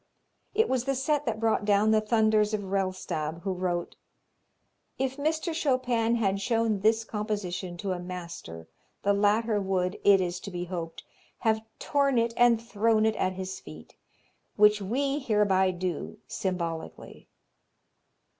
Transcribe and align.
It 0.55 0.67
was 0.67 0.85
the 0.85 0.95
set 0.95 1.27
that 1.27 1.39
brought 1.39 1.63
down 1.63 1.91
the 1.91 2.01
thunders 2.01 2.55
of 2.55 2.71
Rellstab, 2.71 3.43
who 3.43 3.53
wrote: 3.53 3.97
"If 4.97 5.17
Mr. 5.17 5.53
Chopin 5.53 6.15
had 6.15 6.41
shown 6.41 6.79
this 6.79 7.03
composition 7.03 7.77
to 7.77 7.91
a 7.91 7.99
master 7.99 8.67
the 9.03 9.13
latter 9.13 9.61
would, 9.61 9.99
it 10.03 10.19
is 10.19 10.39
to 10.39 10.49
be 10.49 10.63
hoped, 10.65 11.03
have 11.41 11.61
torn 11.77 12.17
it 12.17 12.33
and 12.35 12.59
thrown 12.59 13.05
it 13.05 13.15
at 13.17 13.33
his 13.33 13.59
feet, 13.59 13.95
which 14.55 14.81
we 14.81 15.19
hereby 15.19 15.69
do 15.69 16.17
symbolically." 16.27 17.29